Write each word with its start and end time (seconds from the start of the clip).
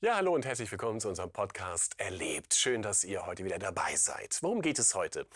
Ja, 0.00 0.14
hallo 0.14 0.32
und 0.32 0.46
herzlich 0.46 0.70
willkommen 0.70 1.00
zu 1.00 1.08
unserem 1.08 1.32
Podcast 1.32 1.98
Erlebt. 1.98 2.54
Schön, 2.54 2.82
dass 2.82 3.02
ihr 3.02 3.26
heute 3.26 3.44
wieder 3.44 3.58
dabei 3.58 3.96
seid. 3.96 4.38
Worum 4.42 4.62
geht 4.62 4.78
es 4.78 4.94
heute? 4.94 5.26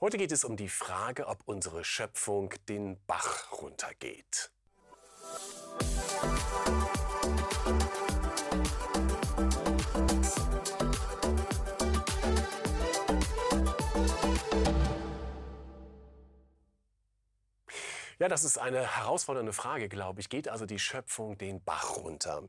Heute 0.00 0.16
geht 0.16 0.30
es 0.30 0.44
um 0.44 0.56
die 0.56 0.68
Frage, 0.68 1.26
ob 1.26 1.40
unsere 1.46 1.82
Schöpfung 1.82 2.54
den 2.68 3.04
Bach 3.08 3.50
runtergeht. 3.50 4.52
Ja, 18.22 18.28
das 18.28 18.44
ist 18.44 18.56
eine 18.56 18.86
herausfordernde 18.86 19.52
Frage, 19.52 19.88
glaube 19.88 20.20
ich. 20.20 20.28
Geht 20.28 20.46
also 20.46 20.64
die 20.64 20.78
Schöpfung 20.78 21.36
den 21.38 21.60
Bach 21.64 21.96
runter? 21.96 22.44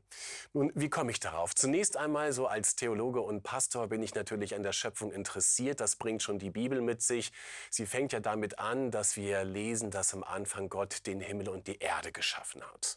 Nun, 0.52 0.70
wie 0.76 0.88
komme 0.88 1.10
ich 1.10 1.18
darauf? 1.18 1.52
Zunächst 1.52 1.96
einmal, 1.96 2.32
so 2.32 2.46
als 2.46 2.76
Theologe 2.76 3.20
und 3.20 3.42
Pastor 3.42 3.88
bin 3.88 4.00
ich 4.00 4.14
natürlich 4.14 4.54
an 4.54 4.62
der 4.62 4.70
Schöpfung 4.70 5.10
interessiert. 5.10 5.80
Das 5.80 5.96
bringt 5.96 6.22
schon 6.22 6.38
die 6.38 6.50
Bibel 6.50 6.80
mit 6.80 7.02
sich. 7.02 7.32
Sie 7.70 7.86
fängt 7.86 8.12
ja 8.12 8.20
damit 8.20 8.60
an, 8.60 8.92
dass 8.92 9.16
wir 9.16 9.42
lesen, 9.42 9.90
dass 9.90 10.14
am 10.14 10.22
Anfang 10.22 10.68
Gott 10.68 11.08
den 11.08 11.18
Himmel 11.18 11.48
und 11.48 11.66
die 11.66 11.80
Erde 11.80 12.12
geschaffen 12.12 12.62
hat. 12.62 12.96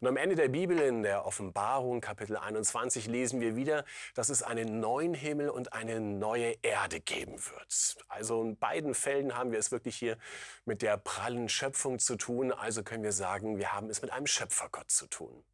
Und 0.00 0.08
am 0.08 0.16
Ende 0.16 0.34
der 0.34 0.48
Bibel, 0.48 0.78
in 0.78 1.02
der 1.02 1.26
Offenbarung, 1.26 2.00
Kapitel 2.00 2.36
21, 2.36 3.06
lesen 3.06 3.40
wir 3.40 3.56
wieder, 3.56 3.84
dass 4.14 4.28
es 4.28 4.42
einen 4.42 4.80
neuen 4.80 5.14
Himmel 5.14 5.50
und 5.50 5.72
eine 5.72 6.00
neue 6.00 6.54
Erde 6.62 7.00
geben 7.00 7.38
wird. 7.38 7.96
Also 8.08 8.42
in 8.42 8.56
beiden 8.56 8.94
Fällen 8.94 9.36
haben 9.36 9.52
wir 9.52 9.58
es 9.58 9.70
wirklich 9.70 9.96
hier 9.96 10.18
mit 10.64 10.82
der 10.82 10.96
prallen 10.96 11.48
Schöpfung 11.48 11.98
zu 11.98 12.16
tun. 12.16 12.52
Also 12.52 12.82
können 12.82 13.02
wir 13.02 13.12
sagen, 13.12 13.58
wir 13.58 13.72
haben 13.72 13.90
es 13.90 14.02
mit 14.02 14.12
einem 14.12 14.26
Schöpfergott 14.26 14.90
zu 14.90 15.06
tun. 15.06 15.44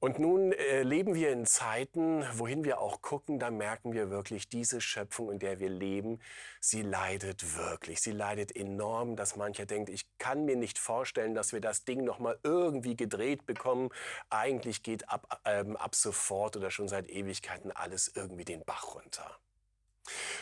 Und 0.00 0.20
nun 0.20 0.52
äh, 0.52 0.82
leben 0.82 1.14
wir 1.14 1.32
in 1.32 1.44
Zeiten, 1.44 2.24
wohin 2.34 2.62
wir 2.62 2.80
auch 2.80 3.02
gucken, 3.02 3.40
da 3.40 3.50
merken 3.50 3.92
wir 3.92 4.10
wirklich, 4.10 4.48
diese 4.48 4.80
Schöpfung, 4.80 5.32
in 5.32 5.40
der 5.40 5.58
wir 5.58 5.68
leben, 5.68 6.20
sie 6.60 6.82
leidet 6.82 7.56
wirklich. 7.56 8.00
Sie 8.00 8.12
leidet 8.12 8.54
enorm, 8.54 9.16
dass 9.16 9.34
mancher 9.34 9.66
denkt, 9.66 9.88
ich 9.88 10.06
kann 10.18 10.44
mir 10.44 10.54
nicht 10.54 10.78
vorstellen, 10.78 11.34
dass 11.34 11.52
wir 11.52 11.60
das 11.60 11.84
Ding 11.84 12.04
nochmal 12.04 12.38
irgendwie 12.44 12.96
gedreht 12.96 13.44
bekommen. 13.44 13.90
Eigentlich 14.30 14.84
geht 14.84 15.08
ab, 15.10 15.40
ähm, 15.44 15.76
ab 15.76 15.96
sofort 15.96 16.56
oder 16.56 16.70
schon 16.70 16.86
seit 16.86 17.08
Ewigkeiten 17.08 17.72
alles 17.72 18.12
irgendwie 18.14 18.44
den 18.44 18.64
Bach 18.64 18.94
runter. 18.94 19.38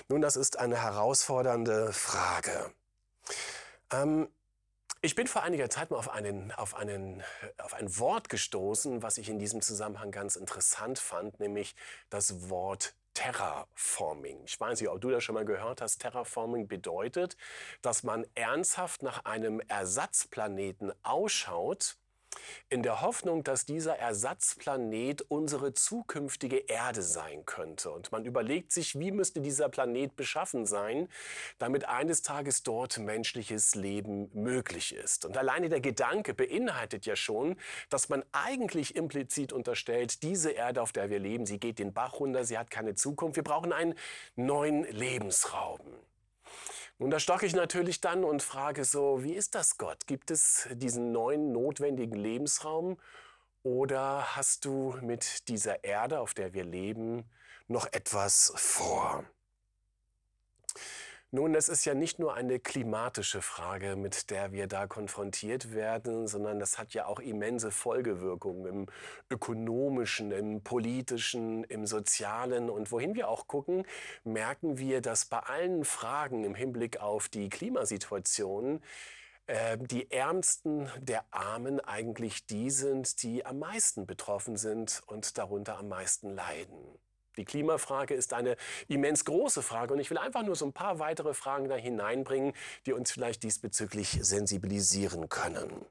Nun, 0.09 0.21
das 0.21 0.37
ist 0.37 0.59
eine 0.59 0.83
herausfordernde 0.83 1.95
Frage. 1.95 2.73
Ähm, 3.91 4.29
ich 5.07 5.15
bin 5.15 5.29
vor 5.29 5.45
einiger 5.45 5.71
Zeit 5.71 5.93
mal 5.93 5.99
auf, 5.99 6.11
einen, 6.11 6.51
auf, 6.51 6.75
einen, 6.75 7.23
auf 7.59 7.75
ein 7.75 7.97
Wort 7.97 8.29
gestoßen, 8.29 9.05
was 9.05 9.19
ich 9.19 9.29
in 9.29 9.39
diesem 9.39 9.63
Zusammenhang 9.63 10.11
ganz 10.11 10.35
interessant 10.35 10.99
fand, 10.99 11.39
nämlich 11.39 11.77
das 12.11 12.51
Wort 12.51 12.97
Terraforming. 13.15 14.43
Ich 14.45 14.59
weiß 14.59 14.81
nicht, 14.81 14.91
ob 14.91 15.01
du 15.01 15.11
das 15.11 15.23
schon 15.23 15.37
mal 15.37 15.45
gehört 15.45 15.81
hast. 15.81 15.99
Terraforming 15.99 16.67
bedeutet, 16.67 17.37
dass 17.83 18.03
man 18.03 18.27
ernsthaft 18.35 19.05
nach 19.05 19.25
einem 19.25 19.61
Ersatzplaneten 19.61 20.93
ausschaut, 21.05 21.97
in 22.69 22.83
der 22.83 23.01
Hoffnung, 23.01 23.45
dass 23.45 23.67
dieser 23.67 23.99
Ersatzplanet 23.99 25.23
unsere 25.23 25.73
zukünftige 25.73 26.59
Erde 26.59 27.03
sein 27.03 27.45
könnte. 27.47 27.91
Und 27.91 28.13
man 28.13 28.25
überlegt 28.25 28.73
sich, 28.73 28.99
wie 28.99 29.11
müsste 29.11 29.41
dieser 29.41 29.69
Planet 29.69 30.17
beschaffen 30.17 30.67
sein, 30.67 31.09
damit 31.59 31.89
eines 31.89 32.23
Tages 32.23 32.63
dort 32.63 32.99
menschliches 32.99 33.75
Leben 33.75 34.31
möglich 34.35 34.95
ist. 34.95 35.25
Und 35.25 35.37
alleine 35.37 35.69
der 35.69 35.81
Gedanke 35.81 36.35
beinhaltet 36.35 37.07
ja 37.07 37.17
schon, 37.17 37.57
dass 37.91 38.09
man 38.09 38.25
eigentlich 38.33 38.97
implizit 38.97 39.53
unterstellt, 39.53 40.23
diese 40.23 40.51
Erde, 40.51 40.83
auf 40.83 40.93
der 40.93 41.11
wir 41.11 41.19
leben, 41.19 41.47
sie 41.47 41.59
geht 41.59 41.79
den 41.79 41.93
Bach 41.93 42.21
runter, 42.21 42.45
sie 42.45 42.59
hat 42.59 42.71
keine 42.71 42.95
Zukunft, 42.95 43.37
wir 43.37 43.45
brauchen 43.45 43.73
einen 43.73 43.95
neuen 44.37 44.85
Lebensraum. 44.85 45.81
Nun, 46.99 47.11
da 47.11 47.21
stoche 47.21 47.47
ich 47.47 47.55
natürlich 47.55 48.01
dann 48.01 48.25
und 48.25 48.43
frage 48.43 48.85
so, 48.85 49.23
wie 49.23 49.35
ist 49.35 49.55
das 49.55 49.79
Gott? 49.79 50.07
Gibt 50.07 50.31
es 50.31 50.69
diesen 50.73 51.13
neuen 51.13 51.53
notwendigen 51.53 52.17
Lebensraum 52.17 52.99
oder 53.63 54.37
hast 54.37 54.65
du 54.65 54.97
mit 55.03 55.49
dieser 55.49 55.85
Erde, 55.85 56.21
auf 56.21 56.35
der 56.35 56.55
wir 56.55 56.65
leben, 56.65 57.25
noch 57.69 57.87
etwas 57.93 58.53
vor? 58.57 59.25
Nun, 61.33 61.57
es 61.57 61.69
ist 61.69 61.85
ja 61.85 61.95
nicht 61.95 62.21
nur 62.21 62.35
eine 62.35 62.61
klimatische 62.61 63.43
Frage, 63.43 63.97
mit 63.97 64.31
der 64.31 64.53
wir 64.53 64.69
da 64.69 64.87
konfrontiert 64.87 65.75
werden, 65.75 66.29
sondern 66.29 66.61
das 66.61 66.79
hat 66.79 66.95
ja 66.95 67.07
auch 67.07 67.19
immense 67.19 67.73
Folgewirkungen 67.73 68.67
im 68.67 68.87
ökonomischen, 69.29 70.31
im 70.31 70.63
politischen, 70.63 71.65
im 71.65 71.85
sozialen. 71.85 72.71
Und 72.71 72.93
wohin 72.93 73.17
wir 73.17 73.29
auch 73.29 73.49
gucken, 73.49 73.85
merken 74.23 74.79
wir, 74.79 75.01
dass 75.01 75.25
bei 75.25 75.41
allen 75.41 75.85
Fragen 75.85 76.45
im 76.45 76.55
Hinblick 76.55 77.01
auf 77.01 77.29
die 77.29 77.49
Klimasituation 77.49 78.81
äh, 79.47 79.79
die 79.79 80.11
Ärmsten 80.13 80.89
der 81.01 81.25
Armen 81.33 81.81
eigentlich 81.81 82.47
die 82.47 82.71
sind, 82.71 83.23
die 83.25 83.45
am 83.45 83.59
meisten 83.59 84.07
betroffen 84.07 84.57
sind 84.57 85.03
und 85.07 85.37
darunter 85.39 85.79
am 85.79 85.89
meisten 85.89 86.31
leiden. 86.31 86.99
Die 87.37 87.45
Klimafrage 87.45 88.15
ist 88.15 88.33
eine 88.33 88.57
immens 88.89 89.25
große 89.25 89.63
Frage 89.63 89.95
und 89.95 90.01
ich 90.01 90.11
will 90.11 90.19
einfach 90.19 90.43
nur 90.43 90.57
so 90.57 90.67
ein 90.67 90.73
paar 90.73 90.99
weitere 90.99 91.35
Fragen 91.35 91.69
da 91.69 91.77
hineinbringen, 91.77 92.53
die 92.87 92.93
uns 92.93 93.11
vielleicht 93.11 93.43
diesbezüglich 93.43 94.19
sensibilisieren 94.23 95.29
können. 95.29 95.85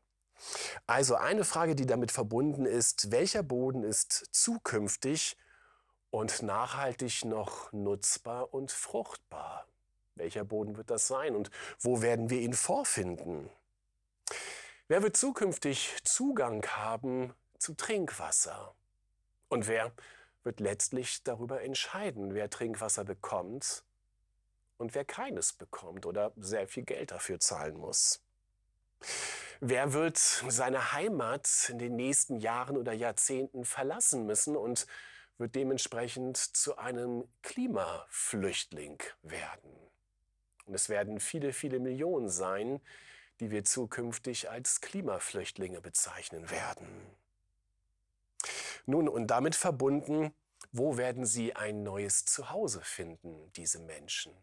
Also 0.88 1.16
eine 1.16 1.44
Frage, 1.44 1.76
die 1.76 1.86
damit 1.86 2.12
verbunden 2.12 2.66
ist, 2.66 3.12
welcher 3.12 3.44
Boden 3.44 3.84
ist 3.84 4.30
zukünftig 4.32 5.38
und 6.10 6.42
nachhaltig 6.42 7.26
noch 7.26 7.72
nutzbar 7.72 8.54
und 8.54 8.72
fruchtbar? 8.72 9.68
Welcher 10.16 10.46
Boden 10.46 10.78
wird 10.78 10.90
das 10.90 11.08
sein 11.08 11.36
und 11.36 11.52
wo 11.80 12.02
werden 12.02 12.30
wir 12.30 12.40
ihn 12.40 12.54
vorfinden? 12.54 13.50
Wer 14.88 15.04
wird 15.04 15.18
zukünftig 15.18 15.98
Zugang 16.04 16.66
haben 16.68 17.34
zu 17.58 17.74
Trinkwasser? 17.74 18.74
Und 19.50 19.68
wer 19.68 19.92
wird 20.46 20.60
letztlich 20.60 21.24
darüber 21.24 21.62
entscheiden, 21.64 22.34
wer 22.34 22.50
Trinkwasser 22.50 23.04
bekommt 23.04 23.84
und 24.78 24.94
wer 24.96 25.04
keines 25.04 25.54
bekommt 25.54 26.06
oder 26.06 26.32
sehr 26.38 26.68
viel 26.68 26.84
Geld 26.84 27.12
dafür 27.12 27.40
zahlen 27.40 27.76
muss. 27.78 28.22
Wer 29.60 29.94
wird 29.94 30.18
seine 30.18 30.94
Heimat 30.94 31.70
in 31.70 31.80
den 31.80 31.96
nächsten 31.96 32.38
Jahren 32.38 32.78
oder 32.78 32.94
Jahrzehnten 32.94 33.66
verlassen 33.66 34.26
müssen 34.26 34.56
und 34.56 34.86
wird 35.38 35.56
dementsprechend 35.56 36.38
zu 36.38 36.78
einem 36.78 37.28
Klimaflüchtling 37.42 39.02
werden? 39.24 39.72
Und 40.66 40.76
es 40.76 40.90
werden 40.90 41.20
viele, 41.20 41.54
viele 41.54 41.80
Millionen 41.80 42.30
sein, 42.30 42.82
die 43.40 43.52
wir 43.52 43.64
zukünftig 43.64 44.50
als 44.50 44.82
Klimaflüchtlinge 44.82 45.82
bezeichnen 45.82 46.50
werden. 46.50 46.88
Nun, 48.86 49.08
und 49.08 49.28
damit 49.28 49.56
verbunden, 49.56 50.34
wo 50.72 50.98
werden 50.98 51.26
sie 51.26 51.56
ein 51.56 51.84
neues 51.84 52.26
Zuhause 52.26 52.82
finden, 52.82 53.52
diese 53.54 53.80
Menschen? 53.80 54.34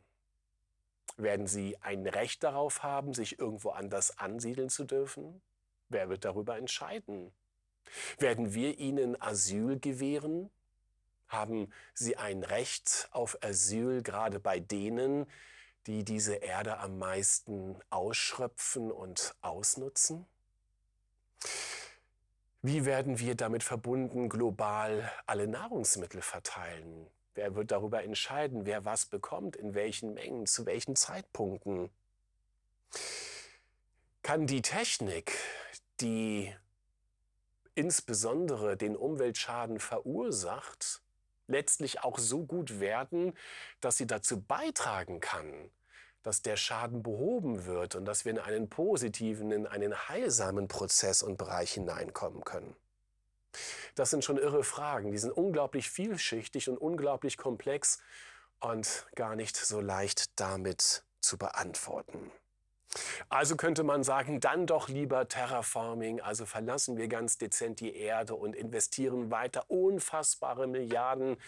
Werden 1.17 1.47
sie 1.47 1.77
ein 1.81 2.07
Recht 2.07 2.43
darauf 2.43 2.83
haben, 2.83 3.15
sich 3.15 3.39
irgendwo 3.39 3.71
anders 3.71 4.19
ansiedeln 4.19 4.69
zu 4.69 4.85
dürfen? 4.85 5.43
Wer 5.89 6.09
wird 6.09 6.25
darüber 6.25 6.57
entscheiden? 6.57 7.33
Werden 8.19 8.55
wir 8.55 8.79
ihnen 8.79 9.21
Asyl 9.21 9.79
gewähren? 9.79 10.51
Haben 11.29 11.71
sie 11.95 12.17
ein 12.17 12.43
Recht 12.43 13.09
auf 13.11 13.39
Asyl 13.43 14.03
gerade 14.03 14.41
bei 14.41 14.59
denen, 14.59 15.27
die 15.87 16.05
diese 16.05 16.35
Erde 16.35 16.79
am 16.79 16.99
meisten 16.99 17.77
ausschröpfen 17.91 18.91
und 18.91 19.35
ausnutzen? 19.43 20.27
Wie 22.65 22.85
werden 22.85 23.19
wir 23.19 23.35
damit 23.35 23.65
verbunden 23.65 24.29
global 24.29 25.11
alle 25.27 25.49
Nahrungsmittel 25.49 26.23
verteilen? 26.23 27.09
Wer 27.35 27.57
wird 27.57 27.73
darüber 27.73 28.05
entscheiden, 28.05 28.67
wer 28.67 28.85
was 28.85 29.07
bekommt, 29.07 29.57
in 29.57 29.75
welchen 29.75 30.15
Mengen, 30.15 30.47
zu 30.47 30.65
welchen 30.65 30.95
Zeitpunkten? 30.95 31.91
Kann 34.23 34.47
die 34.47 34.63
Technik, 34.63 35.33
die 36.01 36.55
insbesondere 37.75 38.77
den 38.77 38.95
Umweltschaden 38.95 39.81
verursacht, 39.81 41.03
letztlich 41.49 42.05
auch 42.05 42.21
so 42.21 42.45
gut 42.45 42.79
werden, 42.79 43.37
dass 43.81 43.97
sie 43.97 44.07
dazu 44.07 44.41
beitragen 44.41 45.19
kann, 45.19 45.69
dass 46.23 46.43
der 46.43 46.57
Schaden 46.57 47.03
behoben 47.03 47.67
wird 47.67 47.95
und 47.95 48.05
dass 48.05 48.25
wir 48.25 48.33
in 48.33 48.39
einen 48.39 48.69
positiven, 48.69 49.51
in 49.51 49.67
einen 49.67 50.09
heilsamen 50.09 50.69
Prozess 50.69 51.23
und 51.23 51.37
Bereich 51.37 51.73
hineinkommen 51.73 52.45
können. 52.45 52.77
Das 53.95 54.11
sind 54.11 54.25
schon 54.25 54.39
irre 54.39 54.65
Fragen. 54.65 55.13
Die 55.13 55.19
sind 55.19 55.33
unglaublich 55.33 55.91
vielschichtig 55.91 56.69
und 56.69 56.79
unglaublich 56.79 57.37
komplex 57.37 58.01
und 58.61 59.07
gar 59.15 59.37
nicht 59.37 59.57
so 59.57 59.81
leicht 59.81 60.41
damit 60.41 61.05
zu 61.21 61.37
beantworten. 61.37 62.31
Also 63.29 63.57
könnte 63.57 63.85
man 63.85 64.03
sagen, 64.03 64.41
dann 64.41 64.67
doch 64.67 64.89
lieber 64.89 65.27
Terraforming, 65.27 66.21
also 66.21 66.45
verlassen 66.45 66.99
wir 66.99 67.09
ganz 67.09 67.39
dezent 67.39 67.81
die 67.81 67.97
Erde 67.97 68.35
und 68.35 68.55
investieren 68.55 69.31
weiter 69.31 69.71
unfassbare 69.71 70.67
Milliarden 70.67 71.39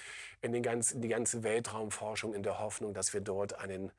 in, 0.40 0.52
den 0.52 0.62
ganz, 0.62 0.92
in 0.92 1.02
die 1.02 1.08
ganze 1.08 1.42
Weltraumforschung 1.42 2.32
in 2.32 2.42
der 2.42 2.60
Hoffnung, 2.60 2.94
dass 2.94 3.12
wir 3.12 3.20
dort 3.20 3.58
einen 3.58 3.92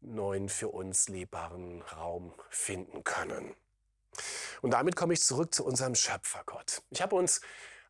neuen 0.00 0.48
für 0.48 0.68
uns 0.68 1.08
lebbaren 1.08 1.82
Raum 1.82 2.32
finden 2.50 3.04
können. 3.04 3.54
Und 4.62 4.72
damit 4.72 4.96
komme 4.96 5.14
ich 5.14 5.22
zurück 5.22 5.54
zu 5.54 5.64
unserem 5.64 5.94
Schöpfergott. 5.94 6.82
Ich 6.90 7.02
habe 7.02 7.16
uns 7.16 7.40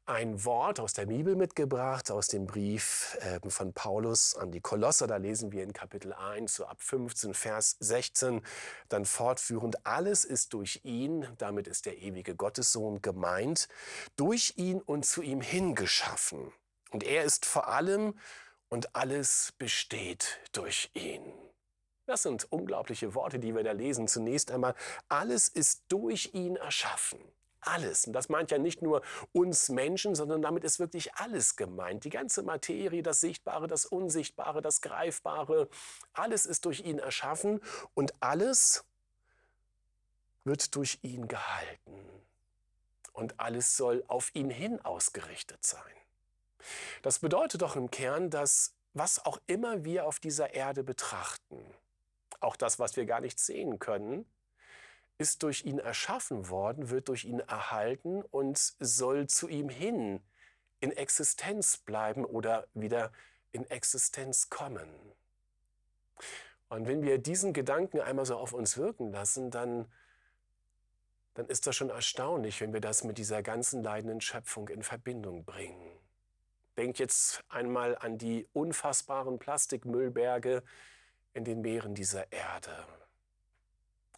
ein 0.08 0.43
Wort 0.46 0.81
aus 0.81 0.94
der 0.94 1.05
Bibel 1.05 1.37
mitgebracht, 1.37 2.10
aus 2.10 2.28
dem 2.28 2.46
Brief 2.46 3.19
äh, 3.20 3.40
von 3.50 3.75
Paulus 3.75 4.34
an 4.34 4.50
die 4.50 4.60
Kolosser. 4.60 5.06
Da 5.06 5.16
lesen 5.16 5.52
wir 5.52 5.62
in 5.62 5.75
Kapitel 5.75 6.14
1, 6.14 6.55
so 6.55 6.64
ab 6.64 6.81
15, 6.81 7.34
Vers 7.34 7.76
16, 7.81 8.40
dann 8.88 9.04
fortführend, 9.04 9.87
alles 9.87 10.25
ist 10.25 10.54
durch 10.54 10.81
ihn, 10.84 11.28
damit 11.37 11.69
ist 11.69 11.84
der 11.84 11.99
ewige 11.99 12.34
Gottessohn 12.34 13.02
gemeint, 13.02 13.69
durch 14.16 14.54
ihn 14.56 14.81
und 14.81 15.04
zu 15.04 15.20
ihm 15.20 15.43
hingeschaffen. 15.43 16.52
Und 16.90 17.04
er 17.04 17.25
ist 17.25 17.44
vor 17.44 17.69
allem 17.69 18.19
und 18.70 18.96
alles 18.96 19.52
besteht 19.58 20.38
durch 20.52 20.90
ihn. 20.94 21.22
Das 22.08 22.22
sind 22.22 22.50
unglaubliche 22.50 23.14
Worte, 23.14 23.38
die 23.38 23.55
wir 23.55 23.62
da 23.62 23.72
lesen. 23.72 24.08
Zunächst 24.08 24.50
einmal, 24.50 24.75
alles 25.10 25.46
ist 25.50 25.82
durch 25.88 26.31
ihn 26.32 26.56
erschaffen. 26.56 27.20
Alles. 27.60 28.06
Und 28.06 28.14
das 28.14 28.31
meint 28.31 28.50
ja 28.50 28.56
nicht 28.56 28.81
nur 28.81 29.02
uns 29.32 29.69
Menschen, 29.69 30.14
sondern 30.14 30.40
damit 30.40 30.64
ist 30.64 30.78
wirklich 30.78 31.14
alles 31.16 31.56
gemeint. 31.56 32.05
Die 32.05 32.10
ganze 32.10 32.43
Materie, 32.43 33.02
das 33.02 33.20
Sichtbare, 33.20 33.66
das 33.66 33.84
Unsichtbare, 33.84 34.62
das 34.62 34.81
Greifbare, 34.81 35.69
alles 36.14 36.46
ist 36.46 36.64
durch 36.64 36.81
ihn 36.81 36.99
erschaffen 36.99 37.60
und 37.93 38.14
alles 38.20 38.87
wird 40.44 40.76
durch 40.76 41.00
ihn 41.02 41.28
gehalten. 41.28 41.93
Und 43.12 43.38
alles 43.38 43.76
soll 43.76 44.02
auf 44.08 44.34
ihn 44.34 44.49
hin 44.49 44.82
ausgerichtet 44.82 45.62
sein. 45.62 45.82
Das 47.02 47.19
bedeutet 47.19 47.61
doch 47.61 47.76
im 47.76 47.90
Kern, 47.90 48.31
dass 48.31 48.72
was 48.94 49.26
auch 49.26 49.38
immer 49.46 49.84
wir 49.84 50.06
auf 50.06 50.20
dieser 50.20 50.54
Erde 50.54 50.82
betrachten, 50.82 51.58
auch 52.40 52.56
das, 52.56 52.79
was 52.79 52.96
wir 52.96 53.06
gar 53.06 53.20
nicht 53.20 53.38
sehen 53.38 53.79
können, 53.79 54.26
ist 55.19 55.43
durch 55.43 55.64
ihn 55.64 55.79
erschaffen 55.79 56.49
worden, 56.49 56.90
wird 56.90 57.08
durch 57.08 57.25
ihn 57.25 57.40
erhalten 57.40 58.23
und 58.23 58.56
soll 58.79 59.26
zu 59.26 59.49
ihm 59.49 59.69
hin 59.69 60.20
in 60.81 60.93
Existenz 60.93 61.76
bleiben 61.76 62.25
oder 62.25 62.69
wieder 62.73 63.12
in 63.50 63.69
Existenz 63.69 64.49
kommen. 64.49 64.88
Und 66.69 66.87
wenn 66.87 67.02
wir 67.02 67.19
diesen 67.19 67.52
Gedanken 67.52 68.00
einmal 68.00 68.26
so 68.26 68.37
auf 68.37 68.52
uns 68.52 68.76
wirken 68.76 69.11
lassen, 69.11 69.50
dann, 69.50 69.90
dann 71.35 71.46
ist 71.46 71.67
das 71.67 71.75
schon 71.75 71.90
erstaunlich, 71.90 72.61
wenn 72.61 72.73
wir 72.73 72.81
das 72.81 73.05
mit 73.05 73.19
dieser 73.19 73.43
ganzen 73.43 73.82
leidenden 73.82 74.20
Schöpfung 74.20 74.69
in 74.69 74.82
Verbindung 74.82 75.44
bringen. 75.44 75.99
Denk 76.76 76.99
jetzt 76.99 77.43
einmal 77.49 77.96
an 77.99 78.19
die 78.19 78.46
unfassbaren 78.52 79.38
Plastikmüllberge 79.38 80.62
in 81.38 81.44
den 81.44 81.62
Meeren 81.62 81.94
dieser 81.94 82.31
Erde. 82.32 82.85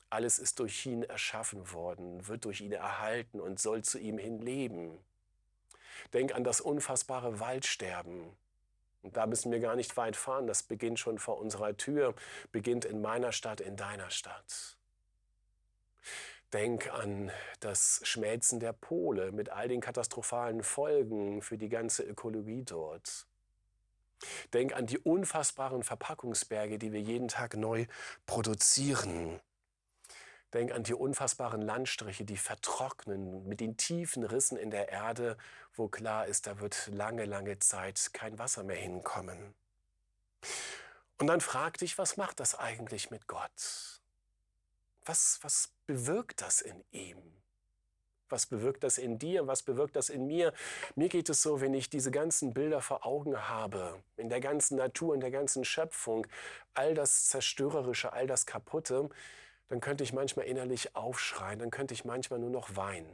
Alles 0.09 0.41
ist 0.41 0.59
durch 0.59 0.85
ihn 0.87 1.05
erschaffen 1.05 1.71
worden, 1.71 2.27
wird 2.27 2.45
durch 2.45 2.63
ihn 2.63 2.73
erhalten 2.73 3.39
und 3.39 3.61
soll 3.61 3.83
zu 3.83 3.99
ihm 3.99 4.19
hin 4.19 4.41
leben. 4.41 4.99
Denk 6.13 6.35
an 6.35 6.43
das 6.43 6.61
unfassbare 6.61 7.39
Waldsterben. 7.39 8.33
Und 9.03 9.17
da 9.17 9.27
müssen 9.27 9.53
wir 9.53 9.61
gar 9.61 9.77
nicht 9.77 9.97
weit 9.97 10.17
fahren. 10.17 10.47
Das 10.47 10.63
beginnt 10.63 10.99
schon 10.99 11.19
vor 11.19 11.39
unserer 11.39 11.77
Tür, 11.77 12.15
beginnt 12.53 12.85
in 12.85 13.01
meiner 13.01 13.33
Stadt, 13.33 13.61
in 13.61 13.77
deiner 13.77 14.11
Stadt. 14.11 14.77
Denk 16.53 16.93
an 16.93 17.31
das 17.61 18.01
Schmelzen 18.03 18.59
der 18.59 18.73
Pole 18.73 19.31
mit 19.31 19.51
all 19.51 19.69
den 19.69 19.81
katastrophalen 19.81 20.63
Folgen 20.63 21.43
für 21.43 21.57
die 21.57 21.69
ganze 21.69 22.03
Ökologie 22.03 22.65
dort. 22.65 23.30
Denk 24.53 24.75
an 24.75 24.87
die 24.87 24.99
unfassbaren 24.99 25.83
Verpackungsberge, 25.83 26.79
die 26.79 26.93
wir 26.93 27.01
jeden 27.01 27.29
Tag 27.29 27.57
neu 27.57 27.87
produzieren. 28.27 29.41
Denk 30.53 30.73
an 30.73 30.83
die 30.83 30.95
unfassbaren 30.95 31.63
Landstriche, 31.63 32.25
die 32.25 32.37
vertrocknen 32.37 33.47
mit 33.47 33.61
den 33.61 33.77
tiefen 33.77 34.25
Rissen 34.25 34.57
in 34.57 34.71
der 34.71 34.89
Erde, 34.89 35.37
wo 35.75 35.89
klar 35.89 36.27
ist, 36.27 36.47
da 36.47 36.59
wird 36.59 36.89
lange, 36.93 37.25
lange 37.25 37.59
Zeit 37.61 38.11
kein 38.13 38.39
Wasser 38.39 38.65
mehr 38.65 38.77
hinkommen. 38.77 39.55
Und 41.19 41.27
dann 41.27 41.41
frag 41.41 41.79
dich, 41.79 41.99
was 41.99 42.17
macht 42.17 42.41
das 42.41 42.55
eigentlich 42.55 43.11
mit 43.11 43.29
Gott? 43.29 44.01
Was, 45.05 45.39
was 45.43 45.73
bewirkt 45.87 46.41
das 46.41 46.61
in 46.61 46.83
ihm? 46.91 47.23
Was 48.31 48.47
bewirkt 48.47 48.85
das 48.85 48.99
in 48.99 49.19
dir? 49.19 49.47
Was 49.47 49.62
bewirkt 49.62 49.97
das 49.97 50.09
in 50.09 50.27
mir? 50.27 50.53
Mir 50.94 51.09
geht 51.09 51.29
es 51.29 51.43
so, 51.43 51.61
wenn 51.61 51.75
ich 51.75 51.91
diese 51.91 52.11
ganzen 52.11 52.55
Bilder 52.55 52.81
vor 52.81 53.05
Augen 53.05 53.37
habe, 53.37 54.00
in 54.17 54.29
der 54.29 54.41
ganzen 54.41 54.77
Natur, 54.77 55.15
in 55.15 55.21
der 55.21 55.31
ganzen 55.31 55.65
Schöpfung, 55.65 56.27
all 56.75 56.94
das 56.94 57.29
Zerstörerische, 57.29 58.12
all 58.12 58.27
das 58.27 58.47
Kaputte, 58.47 59.11
dann 59.69 59.81
könnte 59.81 60.05
ich 60.05 60.12
manchmal 60.12 60.47
innerlich 60.47 60.97
aufschreien, 60.97 61.59
dann 61.59 61.71
könnte 61.71 61.94
ich 61.94 62.05
manchmal 62.05 62.38
nur 62.38 62.50
noch 62.50 62.77
weinen. 62.77 63.11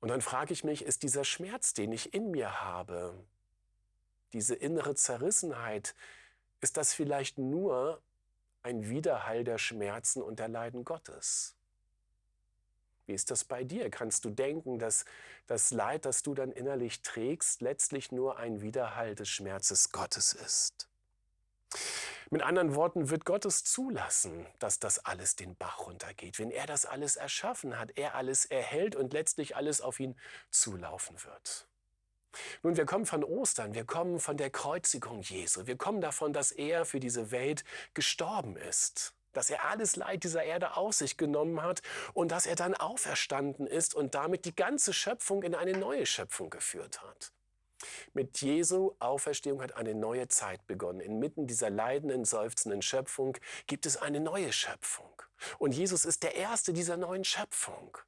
Und 0.00 0.08
dann 0.08 0.20
frage 0.20 0.52
ich 0.52 0.62
mich, 0.62 0.82
ist 0.82 1.02
dieser 1.02 1.24
Schmerz, 1.24 1.74
den 1.74 1.92
ich 1.92 2.14
in 2.14 2.30
mir 2.30 2.62
habe, 2.62 3.14
diese 4.32 4.54
innere 4.54 4.94
Zerrissenheit, 4.94 5.94
ist 6.60 6.76
das 6.76 6.92
vielleicht 6.92 7.38
nur 7.38 8.00
ein 8.62 8.88
Widerhall 8.88 9.44
der 9.44 9.58
Schmerzen 9.58 10.22
und 10.22 10.38
der 10.38 10.48
Leiden 10.48 10.84
Gottes? 10.84 11.56
Wie 13.06 13.14
ist 13.14 13.30
das 13.30 13.44
bei 13.44 13.62
dir? 13.62 13.88
Kannst 13.90 14.24
du 14.24 14.30
denken, 14.30 14.78
dass 14.78 15.04
das 15.46 15.70
Leid, 15.70 16.04
das 16.04 16.22
du 16.22 16.34
dann 16.34 16.50
innerlich 16.50 17.02
trägst, 17.02 17.60
letztlich 17.60 18.10
nur 18.10 18.38
ein 18.38 18.60
Widerhall 18.62 19.14
des 19.14 19.28
Schmerzes 19.28 19.92
Gottes 19.92 20.32
ist? 20.32 20.88
Mit 22.30 22.42
anderen 22.42 22.74
Worten, 22.74 23.08
wird 23.08 23.24
Gott 23.24 23.44
es 23.44 23.62
zulassen, 23.62 24.46
dass 24.58 24.80
das 24.80 24.98
alles 24.98 25.36
den 25.36 25.54
Bach 25.54 25.86
runtergeht, 25.86 26.40
wenn 26.40 26.50
er 26.50 26.66
das 26.66 26.84
alles 26.84 27.14
erschaffen 27.14 27.78
hat, 27.78 27.96
er 27.96 28.16
alles 28.16 28.44
erhält 28.46 28.96
und 28.96 29.12
letztlich 29.12 29.54
alles 29.54 29.80
auf 29.80 30.00
ihn 30.00 30.16
zulaufen 30.50 31.22
wird. 31.24 31.68
Nun, 32.64 32.76
wir 32.76 32.84
kommen 32.84 33.06
von 33.06 33.22
Ostern, 33.22 33.74
wir 33.74 33.84
kommen 33.84 34.18
von 34.18 34.36
der 34.36 34.50
Kreuzigung 34.50 35.22
Jesu, 35.22 35.66
wir 35.68 35.76
kommen 35.76 36.00
davon, 36.00 36.32
dass 36.32 36.50
er 36.50 36.84
für 36.84 36.98
diese 36.98 37.30
Welt 37.30 37.64
gestorben 37.94 38.56
ist, 38.56 39.14
dass 39.36 39.50
er 39.50 39.64
alles 39.64 39.96
Leid 39.96 40.24
dieser 40.24 40.44
Erde 40.44 40.76
auf 40.76 40.94
sich 40.94 41.16
genommen 41.16 41.62
hat 41.62 41.82
und 42.14 42.32
dass 42.32 42.46
er 42.46 42.56
dann 42.56 42.74
auferstanden 42.74 43.66
ist 43.66 43.94
und 43.94 44.14
damit 44.14 44.44
die 44.44 44.56
ganze 44.56 44.92
Schöpfung 44.92 45.42
in 45.42 45.54
eine 45.54 45.76
neue 45.76 46.06
Schöpfung 46.06 46.50
geführt 46.50 47.02
hat. 47.02 47.32
Mit 48.14 48.40
Jesu 48.40 48.94
Auferstehung 48.98 49.60
hat 49.62 49.76
eine 49.76 49.94
neue 49.94 50.28
Zeit 50.28 50.66
begonnen. 50.66 51.00
Inmitten 51.00 51.46
dieser 51.46 51.68
leidenden, 51.68 52.24
seufzenden 52.24 52.80
Schöpfung 52.80 53.36
gibt 53.66 53.84
es 53.84 53.96
eine 53.96 54.20
neue 54.20 54.52
Schöpfung. 54.52 55.22
Und 55.58 55.72
Jesus 55.72 56.04
ist 56.06 56.22
der 56.22 56.34
Erste 56.34 56.72
dieser 56.72 56.96
neuen 56.96 57.24
Schöpfung. 57.24 57.98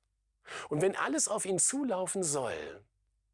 Und 0.70 0.80
wenn 0.80 0.96
alles 0.96 1.28
auf 1.28 1.44
ihn 1.44 1.58
zulaufen 1.58 2.22
soll, 2.22 2.82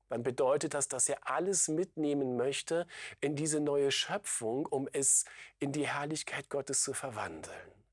dann 0.08 0.22
bedeutet 0.22 0.74
das, 0.74 0.88
dass 0.88 1.08
er 1.08 1.30
alles 1.30 1.68
mitnehmen 1.68 2.36
möchte 2.36 2.86
in 3.20 3.36
diese 3.36 3.60
neue 3.60 3.90
Schöpfung, 3.90 4.66
um 4.66 4.88
es 4.92 5.24
in 5.60 5.72
die 5.72 5.86
Herrlichkeit 5.86 6.50
Gottes 6.50 6.82
zu 6.82 6.92
verwandeln. 6.92 7.83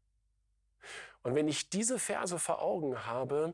Und 1.23 1.35
wenn 1.35 1.47
ich 1.47 1.69
diese 1.69 1.99
Verse 1.99 2.37
vor 2.39 2.61
Augen 2.61 3.05
habe, 3.05 3.53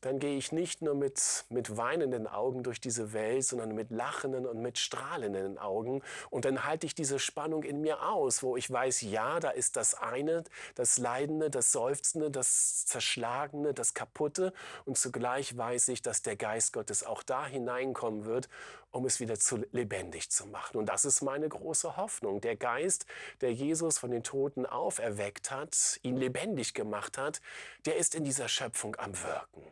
dann 0.00 0.18
gehe 0.18 0.36
ich 0.36 0.50
nicht 0.50 0.80
nur 0.80 0.94
mit, 0.94 1.44
mit 1.50 1.76
weinenden 1.76 2.26
Augen 2.26 2.62
durch 2.62 2.80
diese 2.80 3.12
Welt, 3.12 3.44
sondern 3.44 3.74
mit 3.74 3.90
lachenden 3.90 4.46
und 4.46 4.60
mit 4.60 4.78
strahlenden 4.78 5.58
Augen. 5.58 6.02
Und 6.30 6.46
dann 6.46 6.64
halte 6.64 6.86
ich 6.86 6.94
diese 6.94 7.18
Spannung 7.18 7.64
in 7.64 7.82
mir 7.82 8.06
aus, 8.08 8.42
wo 8.42 8.56
ich 8.56 8.70
weiß, 8.70 9.02
ja, 9.02 9.40
da 9.40 9.50
ist 9.50 9.76
das 9.76 9.94
eine, 9.94 10.44
das 10.74 10.96
Leidende, 10.96 11.50
das 11.50 11.72
Seufzende, 11.72 12.30
das 12.30 12.86
Zerschlagene, 12.86 13.74
das 13.74 13.92
Kaputte. 13.92 14.54
Und 14.86 14.96
zugleich 14.96 15.56
weiß 15.56 15.88
ich, 15.88 16.00
dass 16.00 16.22
der 16.22 16.36
Geist 16.36 16.72
Gottes 16.72 17.04
auch 17.04 17.22
da 17.22 17.46
hineinkommen 17.46 18.24
wird, 18.24 18.48
um 18.90 19.06
es 19.06 19.20
wieder 19.20 19.38
zu 19.38 19.64
lebendig 19.72 20.30
zu 20.30 20.46
machen. 20.46 20.76
Und 20.76 20.86
das 20.86 21.04
ist 21.04 21.22
meine 21.22 21.48
große 21.48 21.96
Hoffnung. 21.96 22.40
Der 22.40 22.56
Geist, 22.56 23.06
der 23.40 23.52
Jesus 23.52 23.98
von 23.98 24.10
den 24.10 24.22
Toten 24.22 24.66
auferweckt 24.66 25.50
hat, 25.50 26.00
ihn 26.02 26.16
lebendig 26.16 26.74
gemacht 26.74 27.18
hat, 27.18 27.40
der 27.86 27.96
ist 27.96 28.14
in 28.14 28.24
dieser 28.24 28.48
Schöpfung 28.48 28.96
am 28.96 29.20
Wirken. 29.22 29.62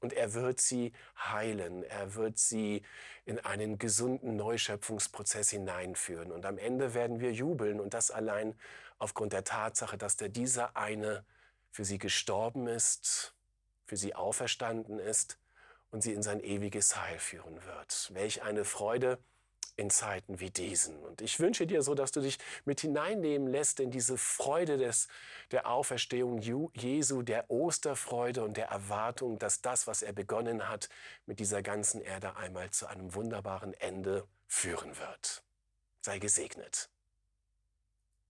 Und 0.00 0.12
er 0.12 0.34
wird 0.34 0.60
sie 0.60 0.92
heilen, 1.18 1.82
er 1.82 2.14
wird 2.14 2.38
sie 2.38 2.82
in 3.24 3.38
einen 3.40 3.78
gesunden 3.78 4.36
Neuschöpfungsprozess 4.36 5.50
hineinführen. 5.50 6.30
Und 6.30 6.46
am 6.46 6.58
Ende 6.58 6.94
werden 6.94 7.20
wir 7.20 7.32
jubeln 7.32 7.80
und 7.80 7.94
das 7.94 8.10
allein 8.10 8.54
aufgrund 8.98 9.32
der 9.32 9.44
Tatsache, 9.44 9.98
dass 9.98 10.16
der 10.16 10.28
dieser 10.28 10.76
eine 10.76 11.24
für 11.70 11.84
sie 11.84 11.98
gestorben 11.98 12.66
ist, 12.66 13.34
für 13.84 13.96
sie 13.96 14.14
auferstanden 14.14 14.98
ist 14.98 15.38
und 15.96 16.02
sie 16.02 16.12
in 16.12 16.22
sein 16.22 16.40
ewiges 16.40 17.00
Heil 17.00 17.18
führen 17.18 17.64
wird. 17.64 18.10
Welch 18.12 18.42
eine 18.42 18.66
Freude, 18.66 19.18
in 19.76 19.88
Zeiten 19.88 20.40
wie 20.40 20.50
diesen. 20.50 20.98
Und 20.98 21.22
ich 21.22 21.40
wünsche 21.40 21.66
dir 21.66 21.82
so, 21.82 21.94
dass 21.94 22.12
du 22.12 22.20
dich 22.20 22.38
mit 22.66 22.80
hineinnehmen 22.80 23.48
lässt 23.48 23.80
in 23.80 23.90
diese 23.90 24.18
Freude 24.18 24.76
des, 24.76 25.08
der 25.52 25.66
Auferstehung 25.66 26.38
Jesu, 26.38 27.22
der 27.22 27.50
Osterfreude 27.50 28.44
und 28.44 28.58
der 28.58 28.68
Erwartung, 28.68 29.38
dass 29.38 29.62
das, 29.62 29.86
was 29.86 30.02
er 30.02 30.12
begonnen 30.12 30.68
hat, 30.68 30.90
mit 31.24 31.40
dieser 31.40 31.62
ganzen 31.62 32.02
Erde 32.02 32.36
einmal 32.36 32.70
zu 32.70 32.86
einem 32.86 33.14
wunderbaren 33.14 33.72
Ende 33.74 34.26
führen 34.46 34.98
wird. 34.98 35.42
Sei 36.02 36.18
gesegnet. 36.18 36.90